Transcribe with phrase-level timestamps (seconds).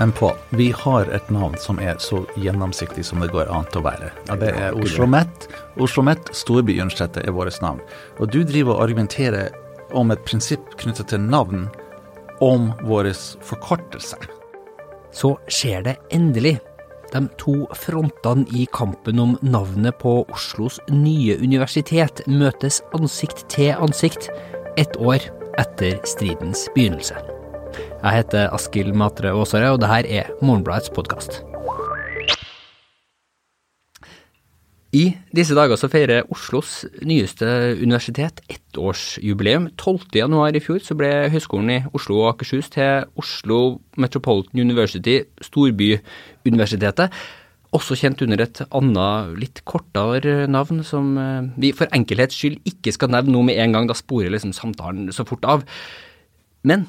[0.00, 3.82] Men Pål, vi har et navn som er så gjennomsiktig som det går an til
[3.82, 4.06] å være.
[4.30, 5.48] Ja, det er Oslo OsloMet.
[5.76, 7.82] OsloMet, Storbyuniversitetet, er vårt navn.
[8.16, 9.50] Og du driver og argumenterer
[9.92, 11.66] om et prinsipp knyttet til navn
[12.40, 13.10] om vår
[13.44, 14.16] forkortelse.
[15.12, 16.54] Så skjer det endelig.
[17.12, 24.30] De to frontene i kampen om navnet på Oslos nye universitet møtes ansikt til ansikt
[24.80, 25.28] ett år
[25.60, 27.20] etter stridens begynnelse.
[28.00, 31.42] Jeg heter Askild Matre Aasare, og det her er Morgenbladets podkast.
[34.96, 35.02] I
[35.36, 37.44] disse dager så feirer Oslos nyeste
[37.76, 39.68] universitet ettårsjubileum.
[39.76, 43.58] 12.1 i fjor så ble Høgskolen i Oslo og Akershus til Oslo
[44.00, 47.12] Metropolitan University, Storbyuniversitetet.
[47.76, 52.96] Også kjent under et annet, litt kortere navn, som eh, vi for enkelhets skyld ikke
[52.96, 55.68] skal nevne noe med en gang, da sporer liksom samtalen så fort av.
[56.64, 56.88] Men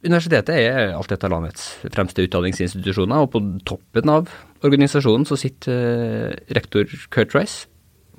[0.00, 4.30] Universitetet er alt et av landets fremste utdanningsinstitusjoner, og på toppen av
[4.64, 7.66] organisasjonen så sitter uh, rektor Kurt Rice.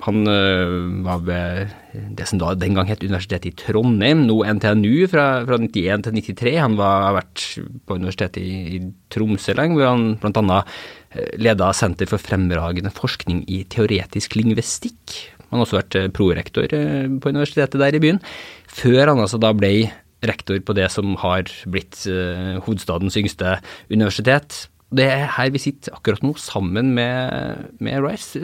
[0.06, 1.72] Han uh, var ved
[2.14, 6.16] det som da den gang het Universitetet i Trondheim, nå NTNU fra, fra 91 til
[6.20, 6.52] 93.
[6.62, 10.62] Han var, har vært på Universitetet i, i Tromsø lenge, hvor han bl.a.
[10.62, 15.18] Uh, leda Senter for fremragende forskning i teoretisk lingvistikk.
[15.50, 18.22] Han har også vært prorektor på universitetet der i byen,
[18.70, 19.90] før han altså da ble
[20.26, 23.56] rektor på det som har blitt uh, hovedstadens yngste
[23.90, 24.66] universitet.
[24.92, 28.40] Det er her vi sitter akkurat nå, sammen med, med Rice.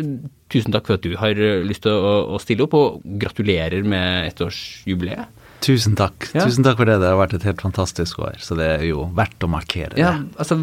[0.48, 1.36] Tusen takk for at du har
[1.68, 5.38] lyst til å, å stille opp, og gratulerer med ettårsjubileet.
[5.64, 6.28] Tusen takk.
[6.36, 6.46] Ja.
[6.46, 6.98] Tusen takk for det.
[7.02, 10.02] Det har vært et helt fantastisk år, så det er jo verdt å markere det.
[10.02, 10.56] Ja, altså,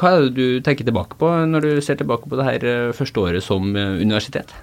[0.00, 2.92] hva er det du tenker tilbake på når du ser tilbake på det her eh,
[2.96, 4.54] første året som eh, universitet?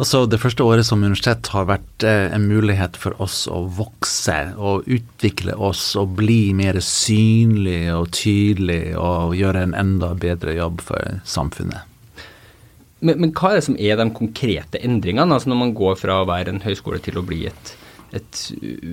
[0.00, 4.36] Altså, det første året som universitet har vært eh, en mulighet for oss å vokse
[4.56, 10.80] og utvikle oss og bli mer synlig og tydelig og gjøre en enda bedre jobb
[10.86, 11.84] for samfunnet.
[13.02, 16.22] Men, men hva er det som er de konkrete endringene, altså når man går fra
[16.22, 17.74] å være en høyskole til å bli et,
[18.16, 18.42] et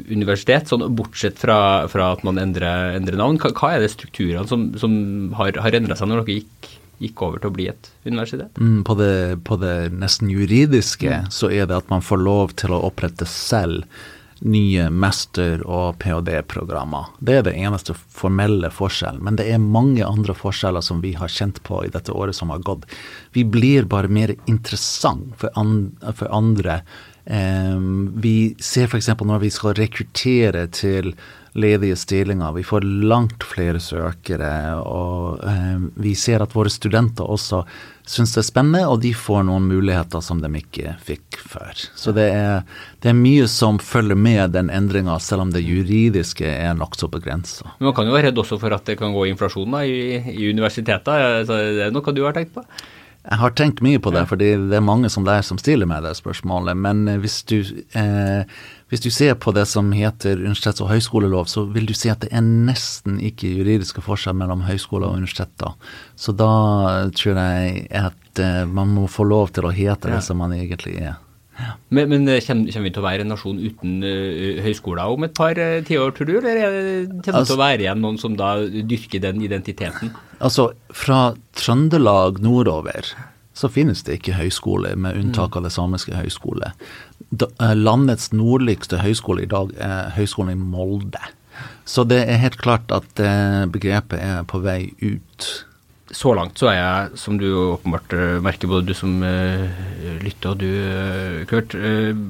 [0.09, 3.39] universitet, sånn bortsett fra, fra at man endrer, endrer navn?
[3.39, 4.99] Hva, hva, er det strukturene som, som
[5.39, 8.59] har, har endra seg når dere gikk gikk over til å bli et universitet?
[8.59, 9.13] Mm, på, det,
[9.47, 11.33] på, det, nesten juridiske mm.
[11.33, 13.87] så er det at man får lov til å opprette selv
[14.39, 17.11] nye master- og ph.d.-programmer.
[17.19, 19.21] Det er det eneste formelle forskjellen.
[19.25, 22.53] Men det er mange andre forskjeller som vi har kjent på i dette året som
[22.53, 22.87] har gått.
[23.35, 26.81] Vi blir bare mer interessant for andre.
[27.29, 29.11] Um, vi ser f.eks.
[29.21, 31.13] når vi skal rekruttere til
[31.53, 32.51] ledige stillinger.
[32.51, 34.51] Vi får langt flere søkere.
[34.85, 37.63] Og eh, vi ser at våre studenter også
[38.09, 41.83] syns det er spennende, og de får noen muligheter som de ikke fikk før.
[41.97, 42.63] Så det er,
[43.03, 47.75] det er mye som følger med den endringa, selv om det juridiske er nokså begrensa.
[47.79, 50.49] Man kan jo være redd også for at det kan gå inflasjon da, i, i
[50.49, 51.43] universiteter.
[51.45, 52.65] Det er noe du har tenkt på?
[53.29, 56.01] Jeg har tenkt mye på det, fordi det er mange som der som stiller meg
[56.01, 56.77] det spørsmålet.
[56.81, 57.59] Men eh, hvis du,
[57.93, 58.41] eh,
[58.89, 62.23] hvis du ser på det som heter universitets- og høyskolelov, så vil du si at
[62.25, 65.77] det er nesten ikke juridiske forskjell mellom høyskoler og universiteter.
[66.17, 66.49] Så da
[67.13, 70.97] tror jeg at eh, man må få lov til å hete det som man egentlig
[70.97, 71.19] er.
[71.89, 75.25] Men, men eh, kommer, kommer, vi til å være en nasjon uten uh, høyskoler om
[75.27, 76.35] et par uh, tiår, tror du?
[76.39, 80.13] Eller kommer det altså, til å være igjen noen som da dyrker den identiteten?
[80.37, 83.11] Altså, fra Trøndelag nordover
[83.59, 86.71] så finnes det ikke høyskole, med unntak av det samiske høyskole.
[87.29, 91.33] Da, uh, landets nordligste høyskole i dag er Høgskolen i Molde.
[91.89, 93.19] Så det er helt klart at
[93.73, 95.47] begrepet er på vei ut
[96.15, 99.65] så langt så er jeg, som du åpenbart eh, merker, både du som uh,
[100.23, 101.75] lytter og du, uh, Kurt,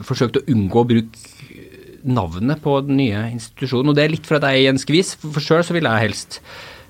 [0.07, 1.37] forsøkt å unngå å bruke
[2.03, 3.91] navnet på den nye institusjonen.
[3.91, 5.13] Og det er litt for at jeg er i en skvis.
[5.19, 6.39] For, sjøl så vil jeg helst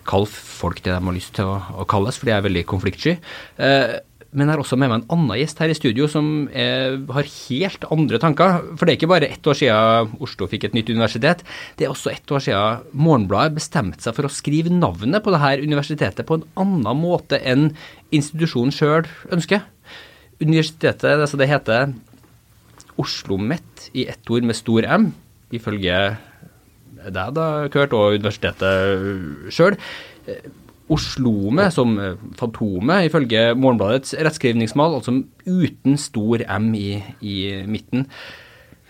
[0.09, 3.15] kalle folk det de har lyst til å, å kalles, fordi jeg er veldig konfliktsky.
[3.61, 6.99] Uh, men jeg har også med meg en annen gjest her i studio som er,
[7.15, 8.59] har helt andre tanker.
[8.77, 11.41] For det er ikke bare ett år siden Oslo fikk et nytt universitet.
[11.79, 15.65] Det er også ett år siden Morgenbladet bestemte seg for å skrive navnet på dette
[15.65, 17.71] universitetet på en annen måte enn
[18.13, 19.65] institusjonen sjøl ønsker.
[20.39, 21.89] Universitetet, altså det heter
[22.99, 25.09] Oslo OsloMet i ett ord med stor M,
[25.55, 25.99] ifølge
[26.99, 29.77] deg da, Kurt, og universitetet sjøl.
[30.89, 36.91] Oslome som eh, Fantomet, ifølge Morgenbladets rettskrivningsmal, altså uten stor M i,
[37.21, 37.39] i
[37.69, 38.07] midten.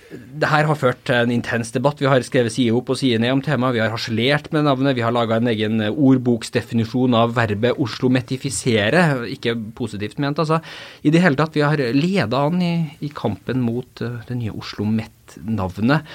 [0.10, 2.00] Det her har ført til en intens debatt.
[2.02, 3.76] Vi har skrevet side opp og side ned om temaet.
[3.76, 4.96] Vi har harselert med navnet.
[4.98, 9.04] Vi har laga en egen ordboksdefinisjon av verbet oslometifisere.
[9.36, 10.64] Ikke positivt ment, altså.
[11.06, 12.74] I det hele tatt, vi har leda an i,
[13.06, 16.10] i kampen mot uh, det nye Oslo Met-navnet.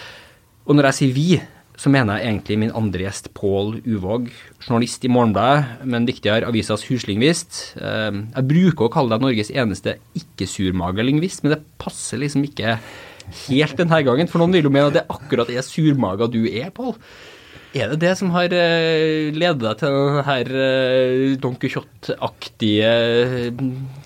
[0.67, 1.29] Og når jeg sier vi,
[1.75, 4.29] så mener jeg egentlig min andre gjest, Pål Uvåg,
[4.63, 7.59] journalist i Morgenbladet, men viktigere avisas huslingvist.
[7.81, 12.77] Eh, jeg bruker å kalle deg Norges eneste ikke-surmaga-lingvist, men det passer liksom ikke
[13.49, 14.31] helt denne gangen.
[14.31, 16.95] For noen vil jo mene at det akkurat er surmaga du er, Pål.
[17.75, 23.51] Er det det som har uh, ledet deg til denne uh, Don Quijote-aktige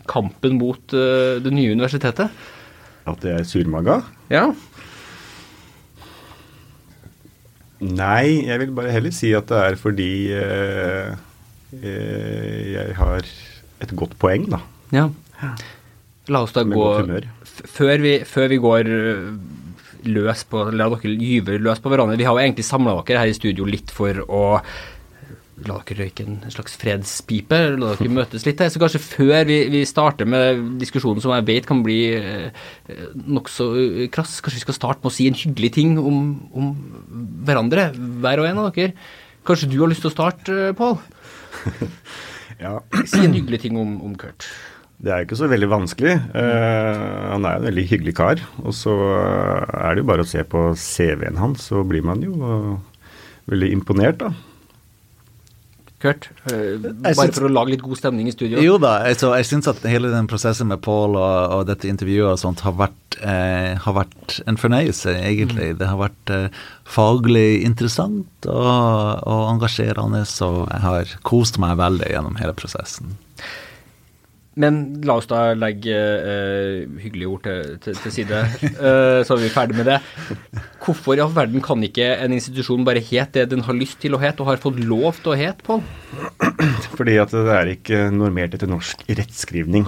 [0.09, 2.33] kampen mot det nye universitetet?
[3.05, 4.01] At det er surmaga?
[4.33, 4.47] Ja.
[7.85, 11.13] Nei, jeg vil bare heller si at det er fordi eh,
[11.79, 13.29] jeg har
[13.85, 14.63] et godt poeng, da.
[14.95, 15.07] Ja.
[16.29, 17.23] La oss da Med gå
[17.69, 18.91] før vi, før vi går
[20.09, 22.19] løs på La dere gyve løs på hverandre.
[22.19, 24.43] Vi har jo egentlig samla dere her i studio litt for å
[25.67, 28.71] la dere røyke en slags fredspipe, la dere møtes litt her.
[28.73, 32.65] Så kanskje før vi, vi starter med diskusjonen som jeg vet kan bli eh,
[33.27, 33.69] nokså
[34.15, 36.25] krass, kanskje vi skal starte med å si en hyggelig ting om,
[36.55, 36.73] om
[37.49, 37.91] hverandre,
[38.23, 38.95] hver og en av dere.
[39.49, 40.99] Kanskje du har lyst til å starte, Pål?
[42.59, 44.49] Ja, Si en hyggelig ting om, om Kurt.
[44.99, 46.15] Det er jo ikke så veldig vanskelig.
[46.35, 48.41] Uh, han er en veldig hyggelig kar.
[48.65, 52.35] Og så er det jo bare å se på CV-en hans, så blir man jo
[52.43, 53.05] uh,
[53.53, 54.33] veldig imponert, da.
[55.99, 58.61] Kurt, eh, bare for å lage litt god stemning i studio.
[58.63, 62.37] Jo da, altså, jeg syns at hele den prosessen med Paul og, og dette intervjuet
[62.37, 65.73] og sånt har vært, eh, har vært en fornøyelse, egentlig.
[65.81, 72.13] Det har vært eh, faglig interessant og, og engasjerende, og jeg har kost meg veldig
[72.15, 73.19] gjennom hele prosessen.
[74.59, 78.43] Men la oss da legge uh, hyggelige ord til, til, til side,
[78.81, 79.99] uh, så er vi ferdig med det.
[80.83, 84.17] Hvorfor i all verden kan ikke en institusjon bare hete det den har lyst til
[84.17, 85.83] å hete, og har fått lov til å hete, Pål?
[86.99, 89.87] Fordi at det er ikke normert etter norsk rettskrivning.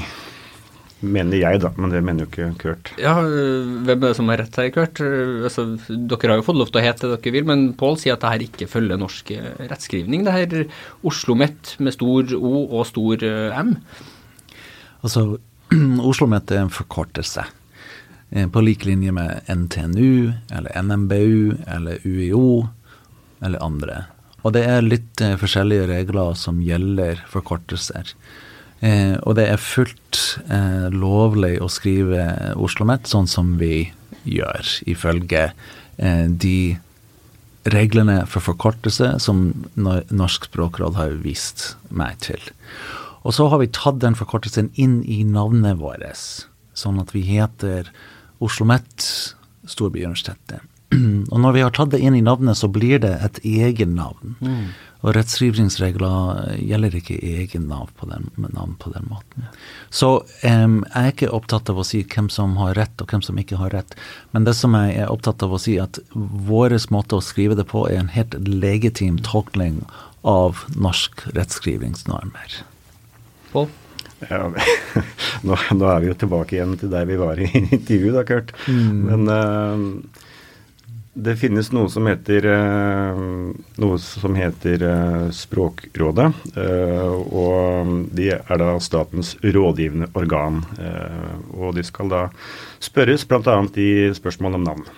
[1.00, 2.90] Mener jeg, da, men det mener jo ikke Kurt.
[3.00, 5.00] Ja, hvem er det som har rett her, Kurt?
[5.00, 8.18] Altså, dere har jo fått lov til å hete det dere vil, men Pål sier
[8.18, 9.32] at det her ikke følger norsk
[9.64, 10.26] rettskrivning.
[10.28, 10.56] Det her
[11.08, 13.78] Oslo-Mett med stor O og stor øh, M.
[15.02, 15.38] Altså,
[16.10, 17.44] Oslo Met er en forkortelse.
[18.30, 22.68] eh, På lik linje med NTNU, eller NMBU, eller UiO,
[23.40, 24.04] eller andre.
[24.42, 28.14] Og det er litt eh, forskjellige regler som gjelder forkortelser.
[28.80, 33.90] Eh, og det er fullt eh, lovlig å skrive Oslo Met sånn som vi
[34.24, 35.50] gjør, ifølge
[36.00, 36.78] eh, de
[37.68, 42.40] reglene for forkortelse som Norsk språkråd har vist meg til.
[43.22, 47.90] Og så har vi tatt den forkortelsen inn i navnet vårt, sånn at vi heter
[48.40, 49.04] Oslo Met
[49.68, 50.64] Storbyuniversitetet.
[51.32, 54.34] Og når vi har tatt det inn i navnet, så blir det et egen navn.
[55.00, 59.46] Og rettskrivningsregler gjelder ikke egen navn på den, navn på den måten.
[59.94, 60.10] Så
[60.42, 63.38] um, jeg er ikke opptatt av å si hvem som har rett og hvem som
[63.40, 63.94] ikke har rett.
[64.34, 67.68] Men det som jeg er opptatt av å si, at vår måte å skrive det
[67.70, 69.84] på er en helt legitim tolkning
[70.26, 72.60] av norsk rettskrivningsnormer.
[73.52, 73.68] Pål?
[74.28, 74.52] Ja,
[75.46, 78.52] nå, nå er vi jo tilbake igjen til der vi var i intervjuet, da, Kurt.
[78.68, 80.26] Men uh,
[81.20, 83.20] det finnes noe som heter uh,
[83.80, 86.30] noe som heter uh, Språkrådet.
[86.60, 90.64] og de er da statens rådgivende organ.
[91.56, 92.24] og de skal da
[92.80, 93.60] spørres bl.a.
[93.76, 94.90] i spørsmål om navn.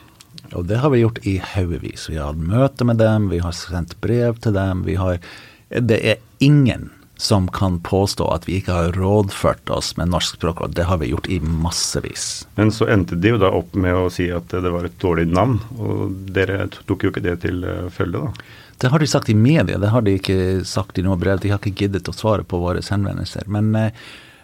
[0.52, 2.10] Og det har vi gjort i haugevis.
[2.10, 4.82] Vi har hatt møte med dem, vi har sendt brev til dem.
[4.84, 5.22] Vi har,
[5.70, 6.90] det er ingen
[7.22, 10.72] som kan påstå at vi ikke har rådført oss med norsk språkråd.
[10.74, 12.48] Det har vi gjort i massevis.
[12.58, 15.28] Men så endte de jo da opp med å si at det var et dårlig
[15.30, 18.58] navn, og dere tok jo ikke det til eh, følge, da.
[18.82, 21.38] Det har de sagt i media, det har de ikke sagt i noe brev.
[21.38, 23.46] De har ikke giddet å svare på våre henvendelser.
[23.46, 23.94] Men, eh,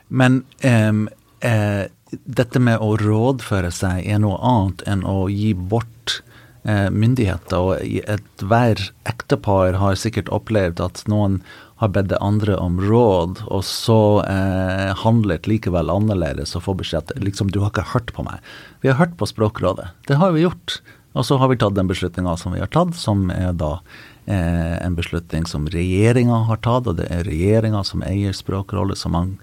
[0.06, 1.08] men um,
[1.42, 1.84] uh,
[2.22, 6.20] dette med å rådføre seg er noe annet enn å gi bort
[6.68, 7.56] myndigheter.
[7.64, 11.38] Og ethver ektepar har sikkert opplevd at noen
[11.78, 17.22] har bedt andre om råd, og så eh, handlet likevel annerledes og får beskjed at
[17.22, 18.42] liksom, du har ikke hørt på meg.
[18.82, 19.92] Vi har hørt på Språkrådet.
[20.10, 20.80] Det har vi gjort.
[21.18, 23.78] Og så har vi tatt den beslutninga som vi har tatt, som er da
[24.26, 29.10] eh, en beslutning som regjeringa har tatt, og det er regjeringa som eier Språkrådet, så
[29.12, 29.36] man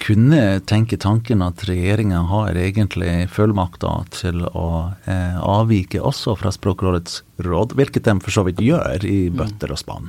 [0.00, 4.68] kunne tenke tanken at regjeringa har egentlig fullmakter til å
[5.04, 9.80] eh, avvike også fra Språkrådets råd, hvilket de for så vidt gjør i bøtter og
[9.80, 10.08] spann.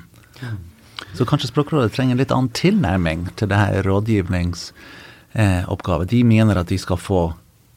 [1.16, 6.08] Så kanskje Språkrådet trenger en litt annen tilnærming til det her rådgivningsoppgaven.
[6.12, 7.22] De mener at de skal få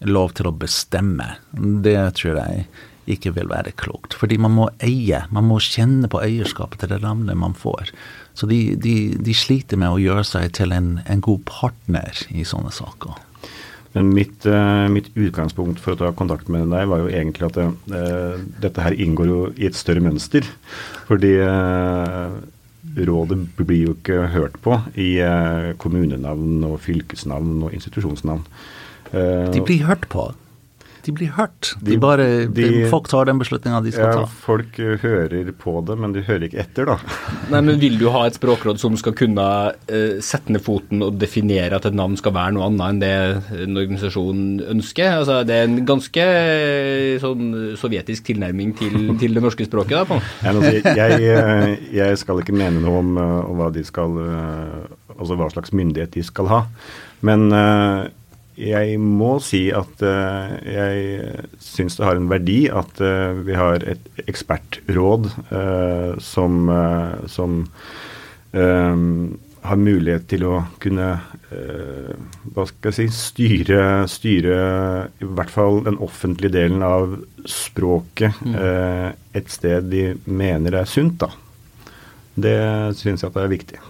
[0.07, 1.27] lov til å bestemme.
[1.55, 2.67] Det tror jeg
[3.09, 4.15] ikke vil være klokt.
[4.19, 7.85] Fordi man må eie, man må kjenne på eierskapet til det landet man får.
[8.35, 12.45] Så de, de, de sliter med å gjøre seg til en, en god partner i
[12.47, 13.13] sånne saker.
[13.95, 17.57] Men mitt, uh, mitt, utgangspunkt for å ta kontakt med deg var jo egentlig at
[17.63, 20.43] uh, dette her inngår jo i et større mønster.
[21.09, 22.29] Fordi uh,
[23.07, 25.11] rådet blir jo ikke hørt på i
[25.79, 28.45] kommunenavn og fylkesnavn og institusjonsnavn.
[29.13, 30.27] De blir hørt på
[31.09, 31.73] de blir hørt.
[31.81, 34.41] De, de bare, de, folk tar den beslutninga de skal ja, ta.
[34.45, 36.99] Folk hører på det, men de hører ikke etter, da.
[37.53, 41.17] Nei, men Vil du ha et språkråd som skal kunne uh, sette ned foten og
[41.21, 44.45] definere at et navn skal være noe annet enn det en organisasjon
[44.77, 45.23] ønsker?
[45.23, 47.49] Altså, Det er en ganske uh, sånn
[47.81, 49.97] sovjetisk tilnærming til, til, det norske språket?
[49.99, 50.21] da, på.
[50.45, 54.17] Jeg, jeg, eh, jeg, skal ikke mene noe om, uh, hva de skal
[55.19, 56.59] Altså hva slags myndighet de skal ha.
[57.27, 57.49] Men
[58.59, 63.85] jeg må si at uh, jeg syns det har en verdi at uh, vi har
[63.87, 66.71] et ekspertråd uh, som,
[67.31, 67.63] som
[68.49, 71.09] har mulighet til å kunne
[71.49, 74.57] hva skal jeg si, styre, styre
[75.21, 78.57] i hvert fall den offentlige delen av språket mm.
[79.37, 81.21] et sted de mener er sunt.
[81.21, 81.29] da.
[82.41, 82.57] Det
[82.97, 83.83] syns jeg at det er viktig.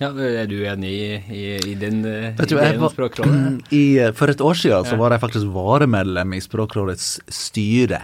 [0.00, 1.42] Ja, Er du enig i, i,
[1.72, 3.72] i den eh, Vet ideen om Språkrådet?
[3.76, 8.00] I, for et år siden så var jeg faktisk varemedlem i Språkrådets styre.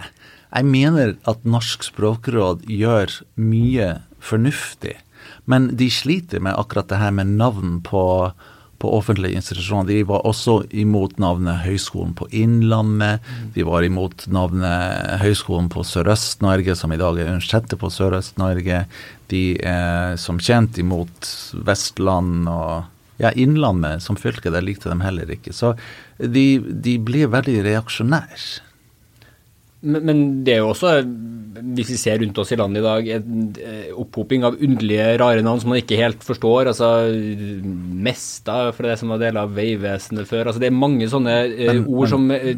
[0.47, 3.89] Jeg mener at Norsk språkråd gjør mye
[4.23, 4.93] fornuftig,
[5.49, 8.03] men de sliter med akkurat det her med navn på
[8.77, 9.89] på offentlige institusjoner.
[9.89, 13.23] De var også imot navnet Høgskolen på Innlandet.
[13.25, 13.47] Mm.
[13.55, 18.83] De var imot navnet Høgskolen på Sørøst-Norge, som i dag er Universitetet på Sørøst-Norge.
[19.33, 21.31] De er som kjent imot
[21.67, 22.85] Vestland og
[23.17, 24.53] ja, Innlandet som fylke.
[24.53, 25.55] Det likte de heller ikke.
[25.55, 25.73] Så
[26.21, 28.66] de, de blir veldig reaksjonære.
[29.87, 30.93] Men, men, det er jo også,
[31.77, 35.43] hvis vi ser rundt oss i landet i dag, en eh, opphoping av underlige, rare
[35.45, 36.69] navn som man ikke helt forstår.
[36.73, 36.89] Altså
[38.07, 40.49] Mesta, for det som var del av Vegvesenet før.
[40.49, 42.53] altså Det er mange sånne eh, men, ord som eh,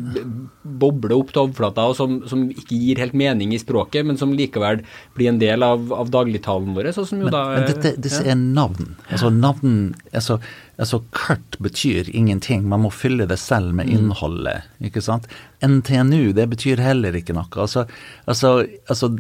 [0.80, 4.34] bobler opp til overflata, og som, som, ikke gir helt mening i språket, men som
[4.36, 4.84] likevel
[5.18, 6.92] blir en del av, av dagligtalen vår.
[6.98, 8.34] Sånn som jo men, da, men dette, disse ja.
[8.34, 8.96] er navn.
[9.10, 10.38] Altså navn altså,
[10.78, 13.96] altså Kart betyr ingenting, man må fylle det selv med mm.
[13.96, 14.70] innholdet.
[14.80, 15.28] ikke sant?
[15.66, 17.50] NTNU, det betyr heller ikke noe.
[17.58, 17.86] Altså,
[18.30, 19.12] altså, altså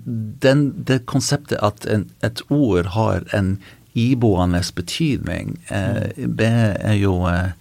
[0.45, 3.57] den, det konseptet at en, et ord har en
[3.97, 6.37] iboende betydning, eh, mm.
[6.37, 7.51] det er jo eh,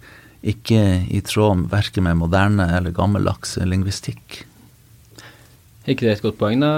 [0.53, 4.43] ikke i tråd verken med moderne eller gammeldags lingvistikk
[5.89, 6.69] ikke det et godt poeng, da,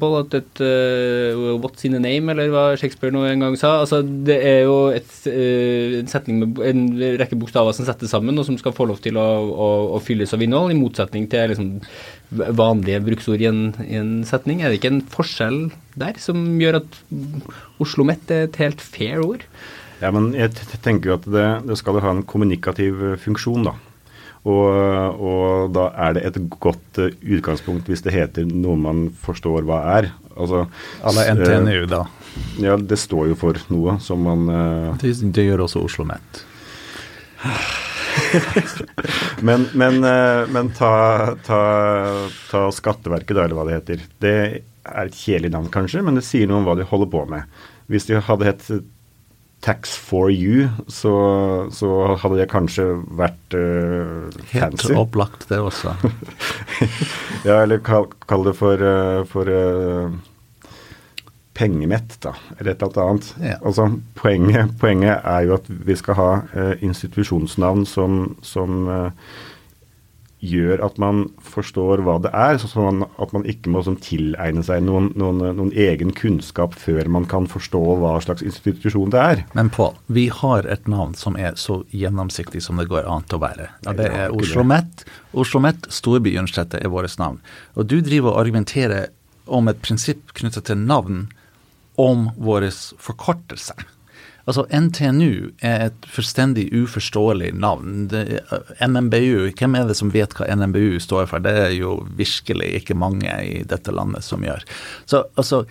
[0.00, 3.76] Boll, at et uh, What's in a name, eller hva Shakespeare nå en gang sa?
[3.82, 6.82] Altså, det er jo et, uh, en setning med en
[7.20, 10.36] rekke bokstaver som settes sammen, og som skal få lov til å, å, å fylles
[10.36, 11.72] av innhold, i motsetning til liksom,
[12.60, 14.60] vanlige bruksord i en, i en, setning.
[14.60, 15.58] Er det ikke en forskjell
[15.96, 17.02] der som gjør at
[17.82, 19.46] Oslo Met er et helt fair ord?
[20.02, 20.52] Ja, men jeg
[20.84, 23.76] tenker jo at det, det skal ha en kommunikativ funksjon, da.
[24.46, 29.66] Og, og, da er det et godt uh, utgangspunkt hvis det heter noe man forstår
[29.66, 30.12] hva er.
[30.36, 30.66] Altså,
[31.06, 32.02] Alle NTNU, uh, da.
[32.62, 36.44] Ja, det står jo for noe som man uh, det, det, gjør også Oslo OsloMet.
[39.46, 39.94] men, men,
[40.54, 40.92] men ta,
[41.46, 41.60] ta,
[42.50, 43.98] ta, Skatteverket, da, eller hva det heter.
[44.22, 44.36] Det
[44.86, 47.42] er et kjedelig navn, kanskje, men det sier noe om hva de holder på med.
[47.90, 48.62] Hvis de hadde hett
[49.66, 51.12] Tax for you, så,
[51.74, 51.88] så
[52.22, 52.84] hadde det kanskje
[53.18, 54.92] vært uh, fancy.
[54.92, 55.96] Helt opplagt, det også.
[57.48, 60.14] ja, eller kall, kall, det for, uh, for uh,
[61.58, 63.32] pengemett, da, eller et eller annet.
[63.42, 63.56] Ja.
[63.58, 66.30] Altså, poenget, poenget, er jo at vi skal ha
[66.78, 68.86] institusjonsnavn som, som
[70.46, 74.84] gjør at man forstår hva det er, sånn at man ikke må sånn, tilegne seg
[74.86, 79.44] noen, noen, noen, egen kunnskap før man kan forstå hva slags institusjon det er.
[79.58, 83.40] Men Pål, vi har et navn som er så gjennomsiktig som det går an til
[83.40, 83.70] å være.
[83.86, 85.06] Ja, det er Oslo OsloMet.
[85.36, 87.42] OsloMet, Storbyuniversitetet, er vårt navn.
[87.76, 89.10] Og du driver og argumenterer
[89.46, 91.26] om et prinsipp knyttet til navn
[92.00, 93.86] om våre forkortelser.
[94.46, 98.06] Altså NTNU er et fullstendig uforståelig navn.
[98.12, 98.44] Det,
[98.78, 101.42] NMBU, hvem er det som vet hva NMBU står for?
[101.42, 104.62] Det er jo virkelig ikke mange i dette landet som gjør.
[105.10, 105.64] Så altså,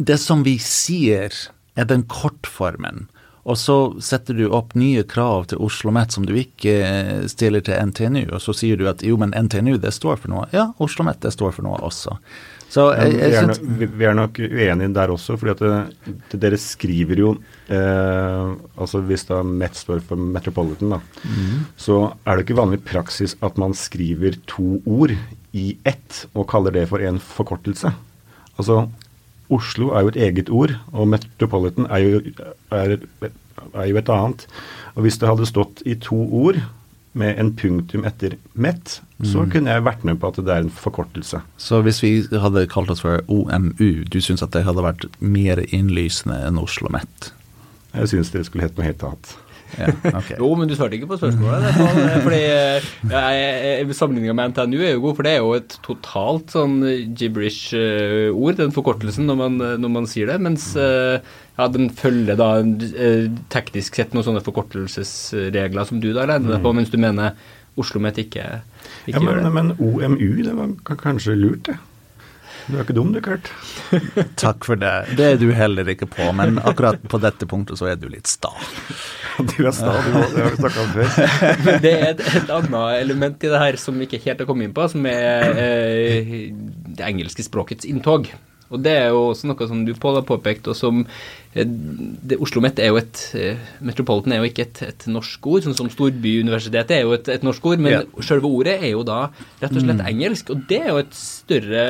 [0.00, 1.36] det som vi sier
[1.76, 3.10] er den kortformen.
[3.44, 7.76] Og så setter du opp nye krav til Oslo OsloMet som du ikke stiller til
[7.90, 10.48] NTNU, og så sier du at jo, men NTNU det står for noe.
[10.54, 12.16] Ja, Oslo OsloMet det står for noe også.
[12.74, 13.60] Så jeg, jeg vi, er nok,
[14.00, 15.60] vi, er nok, uenige der også, fordi at
[16.32, 17.28] det, dere skriver jo
[17.70, 18.48] eh,
[18.80, 21.60] altså Hvis da MET står for Metropolitan, da, mm.
[21.78, 25.14] så er det ikke vanlig praksis at man skriver to ord
[25.54, 27.92] i ett og kaller det for en forkortelse.
[28.58, 28.88] Altså
[29.52, 32.22] Oslo er jo et eget ord, og Metropolitan er jo,
[32.72, 32.96] er,
[33.74, 34.46] er jo et annet.
[34.94, 36.62] Og hvis det hadde stått i to ord,
[37.14, 40.72] med en punktum etter MET, så kunne jeg vært med på at det er en
[40.74, 41.38] forkortelse.
[41.62, 42.10] Så hvis vi
[42.42, 46.90] hadde kalt oss for OMU, du syns at det hadde vært mer innlysende enn Oslo
[46.92, 47.30] Met?
[47.94, 49.36] Jeg syns det skulle hett noe helt annet.
[49.78, 49.88] Ja,
[50.18, 50.30] ok.
[50.38, 51.78] Jo, men du svarte ikke på spørsmålet.
[51.78, 56.52] Det fordi eh, Sammenligninga med NTNU er jo god, for det er jo et totalt
[56.54, 56.76] sånn
[57.18, 60.38] gibberish-ord, den forkortelsen, når man, når man sier det.
[60.44, 61.18] Mens eh,
[61.58, 66.64] ja, den følger da eh, teknisk sett noen sånne forkortelsesregler som du da regner deg
[66.64, 67.34] på, mens du mener
[67.80, 68.44] Oslo Met ikke,
[69.08, 69.50] ikke Ja, gjør det.
[69.50, 71.78] men, men OMU, det var kanskje lurt, det.
[72.64, 73.50] Du er ikke dum du, Kurt.
[74.40, 74.92] Takk for det.
[75.18, 78.30] Det er du heller ikke på, men akkurat på dette punktet så er du litt
[78.30, 78.52] sta.
[79.34, 80.28] Du er sta, du òg.
[80.30, 81.38] Det har vi snakka om før.
[81.66, 84.46] Men det er et, et annet element i det her som vi ikke helt har
[84.46, 88.30] kommet inn på, som er eh, det engelske språkets inntog.
[88.70, 91.02] Og det er jo også noe som du Pål har påpekt, og som
[91.54, 95.62] det, Oslo Met er jo et eh, Metropolitan er jo ikke et, et norsk ord,
[95.62, 98.24] sånn som Storbyuniversitetet er jo et, et norsk ord, men yeah.
[98.26, 99.20] selve ordet er jo da
[99.62, 100.50] rett og slett engelsk.
[100.50, 101.84] Og det er jo et større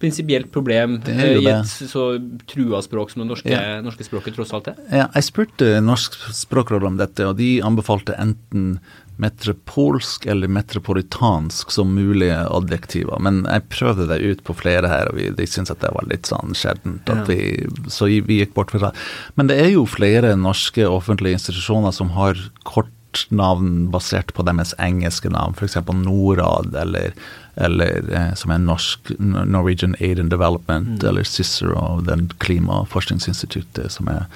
[0.00, 2.14] prinsipielt problem eh, i et så
[2.48, 3.84] trua språk som det norske, yeah.
[3.84, 4.80] norske språket tross alt er.
[4.88, 8.78] Ja, jeg spurte Norsk språkråd om dette, og de anbefalte enten
[9.20, 13.20] metropolsk eller metropolitansk som mulige adjektiver.
[13.20, 16.08] Men jeg prøvde det ut på flere her, og vi, de syntes at det var
[16.08, 17.08] litt sånn sjeldent.
[17.10, 17.34] at Ja.
[17.34, 18.92] vi, Så vi gikk bort fra det.
[19.34, 22.38] Men det er jo flere norske offentlige institusjoner som har
[22.68, 25.78] kortnavn basert på deres engelske navn, f.eks.
[26.04, 27.14] Norad eller
[27.60, 34.26] eller eh, som er norsk Norwegian Aid and Development, eller Cicero, den klimaforskningsinstituttet som er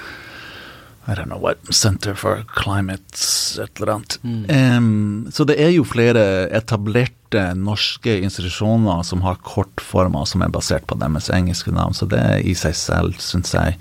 [1.06, 3.20] I don't know what, Center for Climate
[3.60, 4.18] et eller annet.
[4.48, 10.86] Em, så det er jo flere etablerte norske institusjoner som har kortformer som er basert
[10.88, 13.76] på deres engelske navn, så det i seg selv syns jeg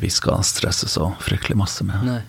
[0.00, 2.04] vi skal stresse så fryktelig masse med.
[2.06, 2.20] Nei.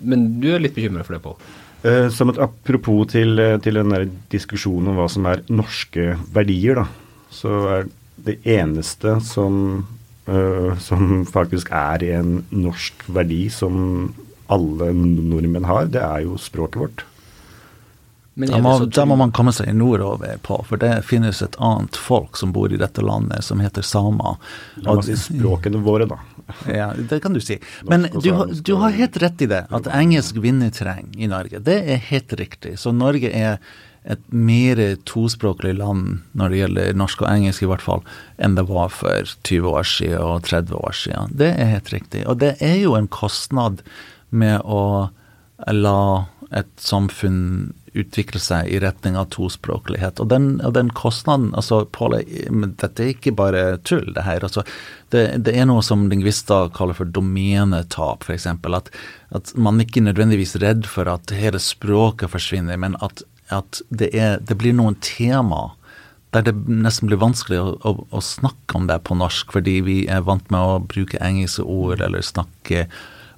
[0.00, 1.36] Men du er litt bekymra for det, Pål?
[1.82, 6.16] Eh, Som et apropos til, eh, til den der diskusjonen om hva som er norske
[6.32, 6.86] verdier, da,
[7.30, 7.88] så er
[8.20, 9.86] det eneste som,
[10.28, 14.14] eh, som faktisk er en norsk verdi som
[14.50, 17.04] alle nordmenn har, det er jo språket vårt.
[18.40, 21.96] Men Da må, da må man komme seg nordover på, for det finnes et annet
[22.00, 24.38] folk som bor i dette landet, som heter samer.
[24.84, 26.18] La meg si språkene våre, da.
[26.80, 27.60] Ja, det kan du si.
[27.86, 31.28] Men Norsk du, har- du har helt rett i det, at engelsk vinner terreng i
[31.30, 31.60] Norge.
[31.62, 32.74] Det er helt riktig.
[32.82, 33.60] Så Norge er
[34.10, 38.00] et mer tospråklig land når det gjelder norsk og engelsk, i hvert fall,
[38.40, 41.34] enn det var for 20 år siden og 30 år siden.
[41.36, 42.22] Det er helt riktig.
[42.26, 43.82] Og det er jo en kostnad
[44.32, 45.10] med å
[45.68, 45.98] la
[46.50, 50.20] et samfunn utvikle seg i retning av tospråklighet.
[50.22, 54.44] Og den, og den kostnaden altså, Paul, dette er ikke bare tull, det her.
[54.46, 54.64] Altså,
[55.14, 58.46] det, det er noe som lingvister kaller for domenetap, f.eks.
[58.46, 58.92] At,
[59.34, 64.12] at man ikke er nødvendigvis redd for at hele språket forsvinner, men at, at det,
[64.14, 65.70] er, det blir noen tema
[66.30, 69.96] der det nesten blir vanskelig å, å, å snakke om det på norsk, fordi vi
[70.06, 72.86] er vant med å bruke engelske ord eller snakke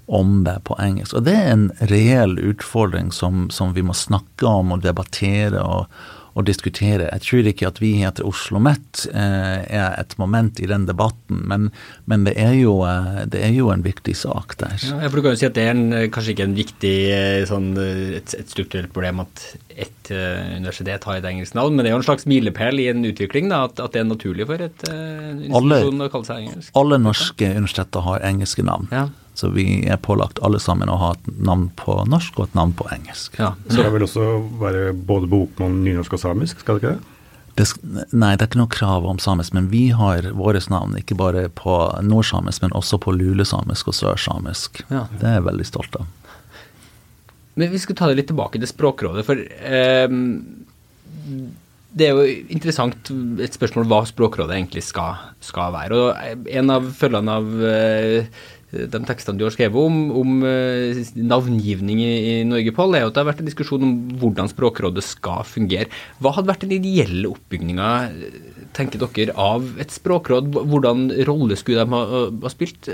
[0.07, 1.15] om det på engelsk.
[1.19, 5.87] Og det er en reell utfordring som, som vi må snakke om og debattere og,
[6.33, 7.11] og diskutere.
[7.11, 11.43] Jeg tror ikke at vi heter Oslo Met eh, er et moment i den debatten,
[11.49, 11.69] men,
[12.09, 14.79] men det, er jo, eh, det er jo en viktig sak der.
[14.81, 17.41] Ja, jeg bruker jo si at det er en, eh, kanskje ikke en viktig eh,
[17.49, 21.89] sånn, et, et strukturelt problem at ett uh, universitet har et engelsk navn, men det
[21.89, 24.61] er jo en slags milepæl i en utvikling da, at, at det er naturlig for
[24.61, 26.75] et uh, institusjon å kalle seg engelsk.
[26.77, 28.91] Alle norske universiteter har engelske navn.
[28.93, 29.07] Ja.
[29.35, 32.75] Så vi er pålagt alle sammen å ha et navn på norsk og et navn
[32.77, 33.39] på engelsk.
[33.41, 34.27] Ja, Det skal vel også
[34.61, 37.09] være både bokmål, nynorsk og samisk, skal det ikke det?
[37.53, 37.67] Det,
[38.17, 41.47] nei, det er ikke noe krav om samisk, men vi har våre navn ikke bare
[41.53, 44.85] på nordsamisk, men også på lulesamisk og sørsamisk.
[44.93, 45.05] Ja.
[45.21, 46.07] Det er jeg veldig stolt av.
[47.61, 50.09] Men vi skal ta det litt tilbake til Språkrådet, for eh,
[51.93, 53.13] det er jo interessant
[53.45, 55.99] et spørsmål hva Språkrådet egentlig skal, skal være.
[55.99, 58.43] Og en av følgene av eh,
[58.73, 63.17] de tekstene du har skrevet om, om eh, navngivning i, Norge, Pål, er jo at
[63.17, 65.91] det har vært en diskusjon om hvordan Språkrådet skal fungere.
[66.25, 67.91] Hva hadde vært den ideelle oppbygninga,
[68.73, 70.49] tenker dere, av et språkråd?
[70.73, 72.89] Hvordan rolle skulle de ha, ha spilt?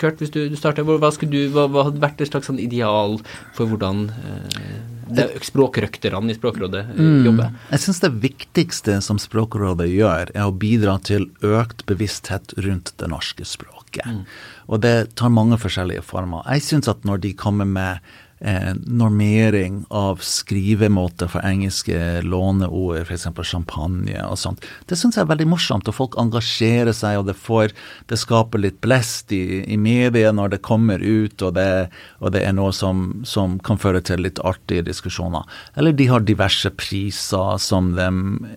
[0.00, 3.16] Kurt, hvis du, du starter, hva, du, hva, hva hadde vært et slags sånn ideal
[3.56, 7.18] for hvordan eh, språkrøkterne i Språkrådet mm.
[7.24, 7.56] jobber?
[7.72, 13.08] Jeg syns det viktigste som Språkrådet gjør, er å bidra til økt bevissthet rundt det
[13.08, 13.48] norske
[13.88, 14.26] språket.
[14.68, 16.44] Og det tar mange forskjellige former.
[16.52, 18.00] Jeg syns at når de kommer med
[18.40, 23.26] eh, normering av skrivemåter for engelske låneord, f.eks.
[23.44, 24.64] champagne og sånt.
[24.86, 27.74] Det syns jeg er veldig morsomt, og folk engasjerer seg, og det, får,
[28.08, 31.88] det skaper litt blest i, i media når det kommer ut, og det,
[32.20, 35.48] og det er noe som, som, kan føre til litt artige diskusjoner.
[35.76, 38.08] Eller de har diverse priser som de,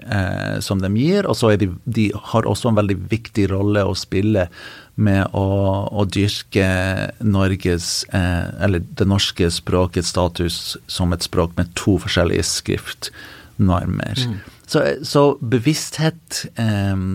[0.05, 3.97] eh, som de gir, og så de, de har også en veldig viktig rolle å
[3.97, 4.49] spille
[5.01, 5.45] med å,
[5.89, 6.67] å dyrke
[7.25, 14.25] Norges, eh, eller det norske språkets status som et språk med to forskjellige skriftnormer.
[14.29, 14.39] Mm.
[14.71, 17.07] Så, så, bevissthet eh,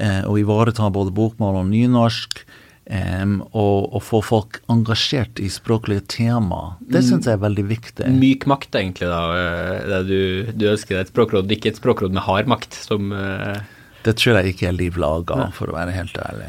[0.00, 2.44] eh, å ivareta både bokmål og nynorsk,
[2.88, 6.78] Um, og, og, få folk engasjert i språklige tema.
[6.80, 8.06] Det syns jeg er veldig viktig.
[8.16, 9.18] Myk makt, egentlig, da.
[9.36, 13.60] Eh, du, du ønsker deg et språkråd, ikke et språkråd med hard makt, som uh...
[14.06, 16.48] Det tror jeg ikke er liv laga, for å være helt ærlig.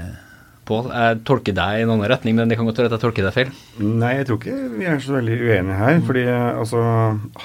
[0.69, 0.91] Pål.
[0.93, 3.25] Jeg tolker deg i en annen retning, men det kan godt være at jeg tolker
[3.25, 3.53] deg feil.
[3.81, 5.97] Nei, jeg tror ikke vi er så veldig uenige her.
[5.97, 6.05] Mm.
[6.09, 6.83] fordi altså,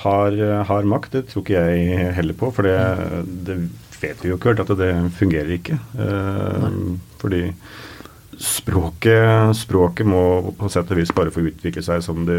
[0.02, 2.52] hard, hard, makt, det tror ikke jeg heller på.
[2.54, 2.76] For det,
[3.48, 3.58] det
[4.02, 5.78] vet vi jo ikke at det fungerer ikke.
[5.96, 7.46] Uh, fordi
[8.42, 12.36] språket, språket, må på sett og vis bare få utvikle seg som du,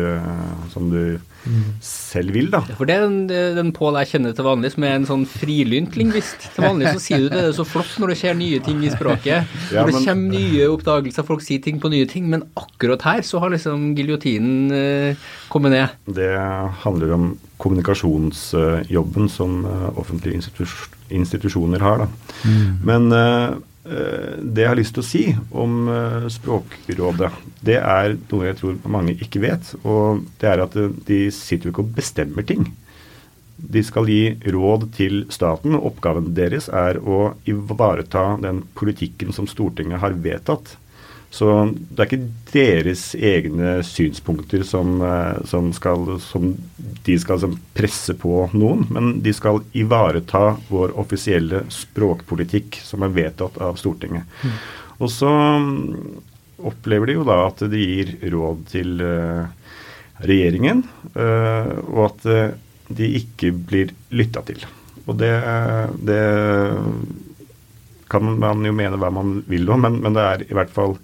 [0.73, 1.63] som du mm.
[1.83, 2.61] selv vil, da.
[2.77, 5.97] For det er den, den Pål jeg kjenner til vanlig, som er en sånn frilynt
[5.99, 6.49] lingvist.
[6.55, 8.83] Til vanlig så sier du det, det er så flott når det skjer nye ting
[8.85, 9.55] i språket.
[9.71, 12.29] Når det men, kommer nye oppdagelser, folk sier ting på nye ting.
[12.31, 15.97] Men akkurat her så har liksom giljotinen eh, kommet ned.
[16.19, 16.31] Det
[16.85, 17.27] handler om
[17.61, 20.73] kommunikasjonsjobben som uh, offentlige institus
[21.13, 22.41] institusjoner har, da.
[22.43, 22.79] Mm.
[22.83, 27.29] Men Eh, det jeg har lyst til å si om eh, Språkrådet,
[27.65, 29.75] det er noe jeg tror mange ikke vet.
[29.83, 32.65] Og det er at eh, de sitter jo ikke og bestemmer ting.
[33.55, 35.77] De skal gi råd til staten.
[35.77, 40.75] og Oppgaven deres er å ivareta den politikken som Stortinget har vedtatt.
[41.35, 46.53] Så det er ikke deres egne synspunkter som, eh, som, skal, som
[47.03, 53.11] de skal som presse på noen, men de skal ivareta vår offisielle språkpolitikk som er
[53.17, 54.23] vedtatt av Stortinget.
[54.45, 54.55] Mm.
[55.03, 55.83] Og så mm,
[56.71, 59.43] opplever de jo da at de gir råd til uh,
[60.23, 60.85] regjeringen,
[61.17, 62.55] uh, og at uh,
[62.95, 64.63] de ikke blir lytta til.
[65.03, 65.33] Og det,
[66.07, 66.21] det
[68.11, 70.95] kan man jo mene hva man vil om, men, men, det er i hvert fall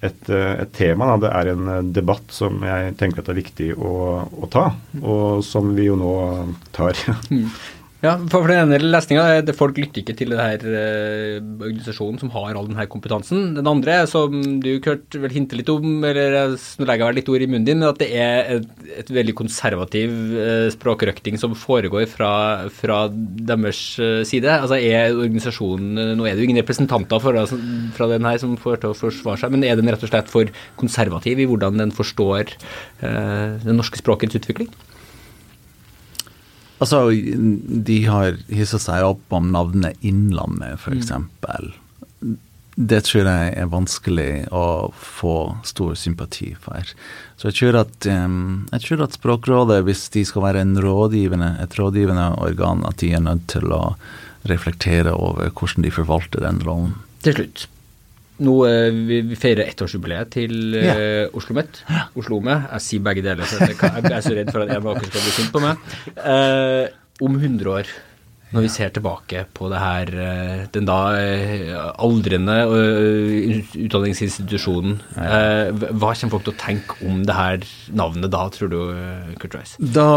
[0.00, 1.12] et, eh, et tema.
[1.12, 1.18] Da.
[1.24, 3.94] Det er en eh, debatt som jeg tenker at det er viktig å,
[4.26, 4.68] å ta,
[5.02, 6.14] og som vi jo nå
[6.76, 6.98] tar.
[7.98, 12.54] Ja, for, den ene lesninga folk lytter ikke til det her uh, organisasjonen som har
[12.54, 13.56] all denne kompetansen.
[13.56, 17.30] Den andre, som du Kurt vel hinter litt om, eller nå legger jeg vel litt
[17.32, 18.68] ord i munnen din, at det er et,
[19.02, 22.30] et veldig konservativ eh, språkrøkting som foregår fra,
[22.70, 24.46] fra deres uh, side.
[24.46, 27.58] Altså er organisasjonen Nå er det jo ingen representanter for, altså,
[27.96, 30.30] fra den her som får til å forsvare seg, men er den rett og slett
[30.30, 32.54] for konservativ i hvordan den forstår
[33.02, 34.70] det norske språkets utvikling?
[36.78, 41.10] Altså, de har hissa seg opp om navnet Innlandet, f.eks.
[41.10, 42.36] Mm.
[42.78, 45.34] Det tror jeg er vanskelig å få
[45.66, 46.92] stor sympati for.
[47.34, 51.74] Så jeg tror at, um, jeg tror at Språkrådet, hvis de skal være rådgivende, et
[51.80, 53.82] rådgivende organ, at de er nødt til å
[54.46, 56.94] reflektere over hvordan de forvalter den rollen.
[57.26, 57.66] Til slutt,
[58.44, 60.94] nå eh, vi, vi feirer ettårsjubileet til ja.
[60.94, 61.80] uh, Oslo Met.
[62.18, 62.68] Oslo Med.
[62.76, 65.10] Jeg sier begge deler, for jeg, jeg er så redd for at en av dere
[65.10, 65.88] skal bli sint på meg.
[66.20, 66.84] Uh,
[67.26, 67.90] om 100 år,
[68.54, 70.98] når vi ser tilbake på det her, uh, den da
[71.98, 72.60] aldrende
[73.86, 78.80] utdanningsinstitusjonen, hva kommer folk til å tenke om det her navnet da, tror du,
[79.42, 79.90] Kurt Rice?
[79.98, 80.08] Da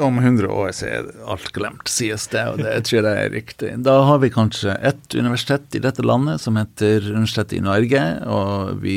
[0.00, 3.70] om 100 år så er alt glemt, sies det, og det tror jeg er riktig.
[3.84, 8.82] Da har vi kanskje ett universitet i dette landet som heter Universitetet i Norge, og
[8.82, 8.96] vi,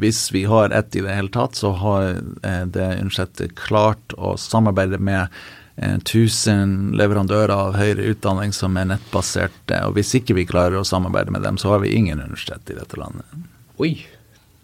[0.00, 4.36] hvis vi har ett i det hele tatt, så har eh, det universitetet klart å
[4.40, 5.32] samarbeide med
[5.76, 10.86] 1000 eh, leverandører av høyere utdanning som er nettbaserte, og hvis ikke vi klarer å
[10.86, 13.26] samarbeide med dem, så har vi ingen universitet i dette landet.
[13.82, 13.96] Oi,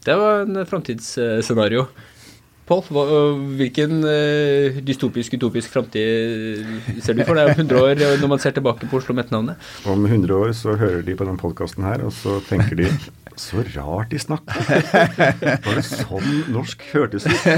[0.06, 1.88] det var en framtidsscenario.
[2.70, 2.84] Pål,
[3.58, 8.54] hvilken uh, dystopisk, utopisk framtid ser du for deg om 100 år, når man ser
[8.54, 9.58] tilbake på Oslo Met-navnet?
[9.90, 12.86] Om 100 år så hører de på den podkasten her, og så tenker de
[13.40, 14.70] så rart de snakker.
[15.64, 17.48] Var det sånn norsk hørtes ut?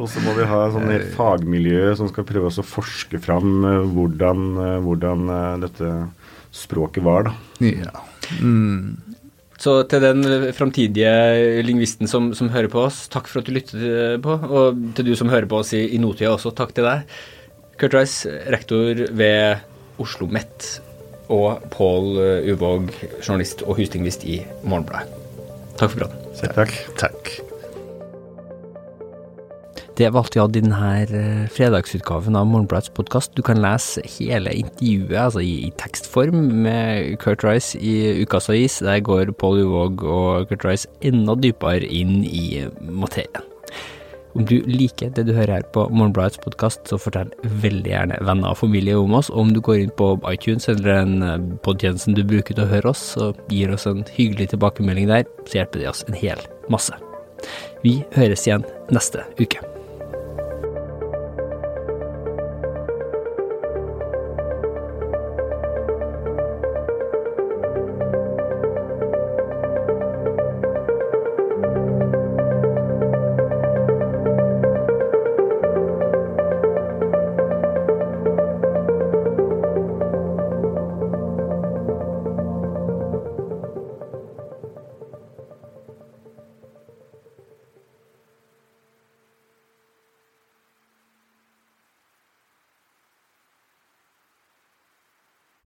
[0.00, 3.60] Og så må vi ha sånn fagmiljø som skal prøve å forske fram
[3.92, 4.48] hvordan,
[4.86, 5.30] hvordan
[5.62, 5.92] dette
[6.50, 7.36] språket var, da.
[7.62, 8.02] Ja.
[8.40, 9.09] Mm.
[9.60, 10.24] Så til den
[10.56, 14.38] framtidige lingvisten som, som, hører på oss, takk for at du lytter på.
[14.48, 17.18] Og til du som hører på oss i, i nåtida også, takk til deg.
[17.80, 20.72] Kurt Rice, rektor ved Oslo Met,
[21.30, 22.16] og Pål
[22.54, 22.88] Uvåg,
[23.20, 25.12] journalist og hustingvist i Morgenbladet.
[25.76, 26.52] Takk for praten.
[26.56, 26.76] Takk.
[27.00, 27.49] Takk.
[30.00, 33.34] Det var alt vi hadde i denne fredagsutgaven av Morgenbladets podkast.
[33.36, 38.78] Du kan lese hele intervjuet altså i, i, tekstform med Kurt Rice i Ukas Avis.
[38.80, 43.44] Der går Paul Uvåg og Kurt Rice enda dypere inn i materien.
[44.32, 48.54] Om du liker det du hører her på Morgenbladets podkast, så fortell veldig gjerne venner
[48.54, 49.28] og familie om oss.
[49.28, 52.94] Og om du går inn på iTunes eller den podtjenesten du bruker til å høre
[52.94, 56.40] oss, og gir oss en hyggelig tilbakemelding der, så hjelper det oss en hel
[56.72, 56.96] masse.
[57.84, 59.60] Vi høres igjen neste uke.